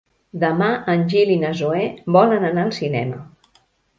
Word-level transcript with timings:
Demà 0.43 0.69
en 0.93 1.03
Gil 1.11 1.33
i 1.33 1.35
na 1.43 1.51
Zoè 1.59 1.83
volen 2.17 2.47
anar 2.49 2.65
al 2.69 2.75
cinema. 2.81 3.21